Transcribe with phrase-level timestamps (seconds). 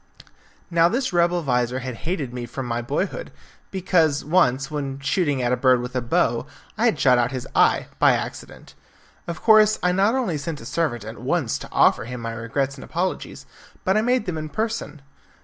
[0.71, 3.31] Now this rebel vizir had hated me from my boy hood,
[3.69, 7.47] because once, when shooting at a bird with a bow, I had shot out his
[7.55, 8.73] eye by accident.
[9.27, 12.77] Of course I not only sent a servant at once to offer him my regrets
[12.77, 13.45] and apologies,
[13.83, 15.03] but I made them in person.